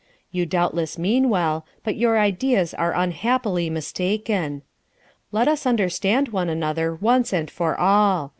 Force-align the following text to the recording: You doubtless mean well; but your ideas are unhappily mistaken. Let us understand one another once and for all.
You 0.31 0.47
doubtless 0.47 0.97
mean 0.97 1.29
well; 1.29 1.63
but 1.83 1.95
your 1.95 2.17
ideas 2.17 2.73
are 2.73 2.91
unhappily 2.95 3.69
mistaken. 3.69 4.63
Let 5.31 5.47
us 5.47 5.67
understand 5.67 6.29
one 6.29 6.49
another 6.49 6.95
once 6.95 7.31
and 7.31 7.51
for 7.51 7.79
all. 7.79 8.29